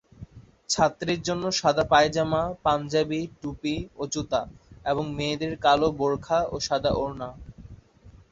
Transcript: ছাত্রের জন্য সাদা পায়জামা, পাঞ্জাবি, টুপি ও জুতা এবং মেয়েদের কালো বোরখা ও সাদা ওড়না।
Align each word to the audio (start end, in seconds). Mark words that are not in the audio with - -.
ছাত্রের 0.69 1.19
জন্য 1.21 1.43
সাদা 1.51 1.85
পায়জামা, 1.91 2.41
পাঞ্জাবি, 2.63 3.21
টুপি 3.41 3.75
ও 3.95 4.13
জুতা 4.13 4.41
এবং 4.85 5.05
মেয়েদের 5.17 5.53
কালো 5.65 5.87
বোরখা 5.99 6.39
ও 6.45 6.65
সাদা 6.67 6.91
ওড়না। 6.95 7.29